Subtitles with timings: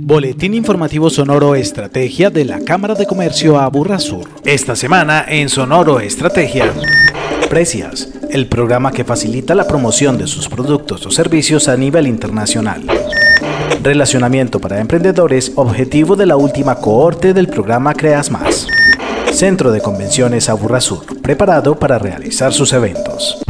[0.00, 4.28] Boletín informativo Sonoro Estrategia de la Cámara de Comercio Aburrasur.
[4.44, 6.72] Esta semana en Sonoro Estrategia.
[7.50, 12.84] Precias, el programa que facilita la promoción de sus productos o servicios a nivel internacional.
[13.82, 18.66] Relacionamiento para emprendedores, objetivo de la última cohorte del programa Creas Más.
[19.32, 23.42] Centro de Convenciones Aburrasur, preparado para realizar sus eventos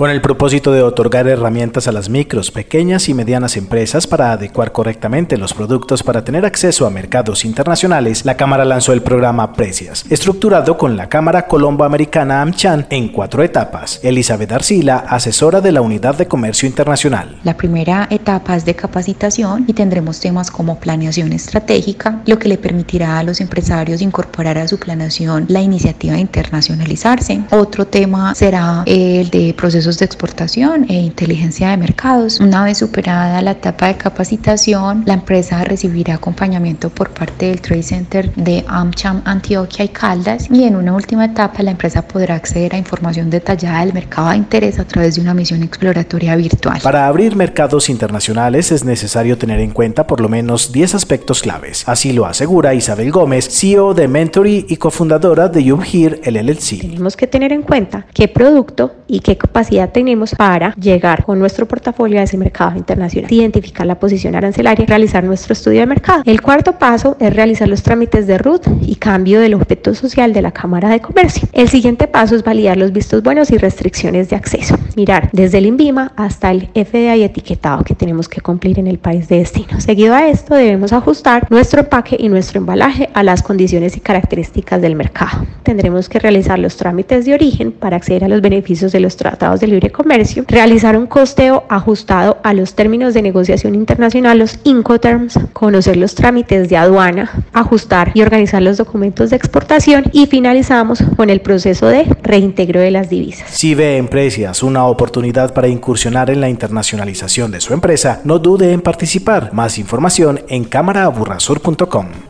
[0.00, 4.72] con el propósito de otorgar herramientas a las micros, pequeñas y medianas empresas para adecuar
[4.72, 10.06] correctamente los productos para tener acceso a mercados internacionales, la Cámara lanzó el programa Precias,
[10.08, 14.00] estructurado con la Cámara Colombo-Americana AmCham en cuatro etapas.
[14.02, 17.38] Elizabeth Arcila, asesora de la Unidad de Comercio Internacional.
[17.44, 22.56] La primera etapa es de capacitación y tendremos temas como planeación estratégica, lo que le
[22.56, 27.42] permitirá a los empresarios incorporar a su planeación la iniciativa de internacionalizarse.
[27.50, 32.40] Otro tema será el de procesos de exportación e inteligencia de mercados.
[32.40, 37.82] Una vez superada la etapa de capacitación, la empresa recibirá acompañamiento por parte del Trade
[37.82, 42.74] Center de AmCham Antioquia y Caldas y en una última etapa la empresa podrá acceder
[42.74, 46.80] a información detallada del mercado de interés a través de una misión exploratoria virtual.
[46.82, 51.84] Para abrir mercados internacionales es necesario tener en cuenta por lo menos 10 aspectos claves.
[51.86, 56.80] Así lo asegura Isabel Gómez, CEO de Mentory y cofundadora de YouHear LLC.
[56.80, 61.66] Tenemos que tener en cuenta qué producto y qué capacidad tenemos para llegar con nuestro
[61.66, 66.22] portafolio a ese mercado internacional, identificar la posición arancelaria y realizar nuestro estudio de mercado.
[66.26, 70.42] El cuarto paso es realizar los trámites de RUT y cambio del objeto social de
[70.42, 71.48] la Cámara de Comercio.
[71.52, 74.76] El siguiente paso es validar los vistos buenos y restricciones de acceso.
[75.00, 78.98] Mirar desde el INVIMA hasta el FDA y etiquetado que tenemos que cumplir en el
[78.98, 79.80] país de destino.
[79.80, 84.82] Seguido a esto debemos ajustar nuestro empaque y nuestro embalaje a las condiciones y características
[84.82, 85.46] del mercado.
[85.62, 89.60] Tendremos que realizar los trámites de origen para acceder a los beneficios de los tratados
[89.60, 95.38] de libre comercio, realizar un costeo ajustado a los términos de negociación internacional, los Incoterms,
[95.54, 101.30] conocer los trámites de aduana, ajustar y organizar los documentos de exportación y finalizamos con
[101.30, 103.48] el proceso de reintegro de las divisas.
[103.48, 108.38] Si ve en Precias una oportunidad para incursionar en la internacionalización de su empresa, no
[108.38, 109.52] dude en participar.
[109.52, 112.29] Más información en cámaraaburrasur.com.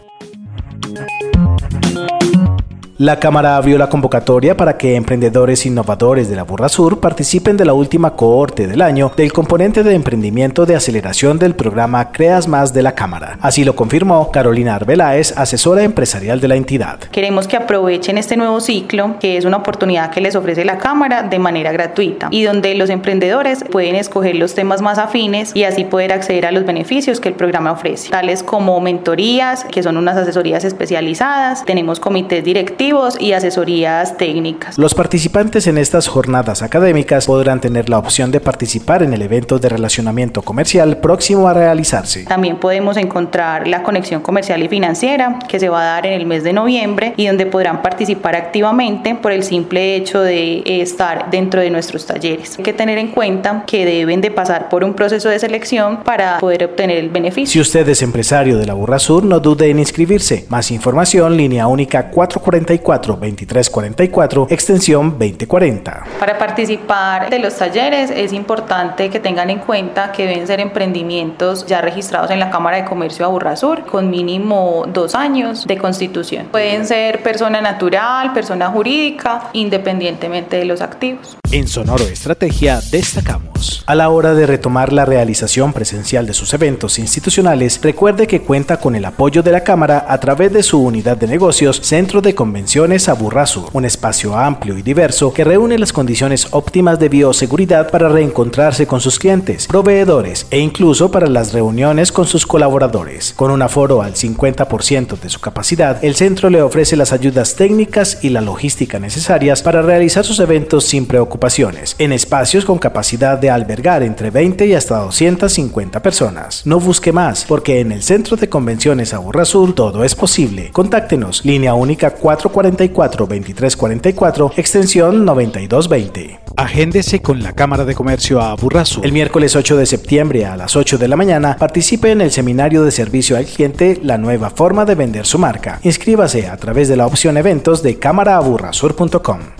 [3.01, 7.65] La Cámara abrió la convocatoria para que emprendedores innovadores de la Burra Sur participen de
[7.65, 12.75] la última cohorte del año del componente de emprendimiento de aceleración del programa Creas Más
[12.75, 13.39] de la Cámara.
[13.41, 16.99] Así lo confirmó Carolina Arbeláez, asesora empresarial de la entidad.
[17.11, 21.23] Queremos que aprovechen este nuevo ciclo, que es una oportunidad que les ofrece la Cámara
[21.23, 25.85] de manera gratuita y donde los emprendedores pueden escoger los temas más afines y así
[25.85, 30.19] poder acceder a los beneficios que el programa ofrece, tales como mentorías, que son unas
[30.19, 32.90] asesorías especializadas, tenemos comités directivos,
[33.21, 34.77] y asesorías técnicas.
[34.77, 39.61] Los participantes en estas jornadas académicas podrán tener la opción de participar en el evento
[39.61, 42.25] de relacionamiento comercial próximo a realizarse.
[42.25, 46.27] También podemos encontrar la conexión comercial y financiera que se va a dar en el
[46.27, 51.61] mes de noviembre y donde podrán participar activamente por el simple hecho de estar dentro
[51.61, 52.59] de nuestros talleres.
[52.59, 56.39] Hay que tener en cuenta que deben de pasar por un proceso de selección para
[56.39, 57.53] poder obtener el beneficio.
[57.53, 60.47] Si usted es empresario de la Burra Sur, no dude en inscribirse.
[60.49, 66.05] Más información, línea única 444 2344, extensión 2040.
[66.19, 71.67] Para participar de los talleres es importante que tengan en cuenta que deben ser emprendimientos
[71.67, 76.47] ya registrados en la Cámara de Comercio de Aburrasur con mínimo dos años de constitución.
[76.51, 81.40] Pueden ser persona natural, persona jurídica, independientemente de los activos.
[81.53, 83.83] En Sonoro Estrategia destacamos.
[83.87, 88.79] A la hora de retomar la realización presencial de sus eventos institucionales, recuerde que cuenta
[88.79, 92.37] con el apoyo de la Cámara a través de su unidad de negocios, Centro de
[92.37, 98.09] Convención Aburrasu, un espacio amplio y diverso que reúne las condiciones óptimas de bioseguridad para
[98.09, 103.35] reencontrarse con sus clientes, proveedores e incluso para las reuniones con sus colaboradores.
[103.35, 108.19] Con un aforo al 50% de su capacidad, el centro le ofrece las ayudas técnicas
[108.23, 111.07] y la logística necesarias para realizar sus eventos sin
[111.41, 116.67] preocupaciones, en espacios con capacidad de albergar entre 20 y hasta 250 personas.
[116.67, 120.71] No busque más, porque en el Centro de Convenciones Aburrasur todo es posible.
[120.71, 126.41] Contáctenos, línea única 44 44 2344, extensión 9220.
[126.57, 129.01] Agéndese con la Cámara de Comercio a Burrasu.
[129.03, 132.85] El miércoles 8 de septiembre a las 8 de la mañana participe en el seminario
[132.85, 135.81] de servicio al cliente La nueva forma de vender su marca.
[135.83, 139.60] Inscríbase a través de la opción eventos de cámaraaburrasur.com.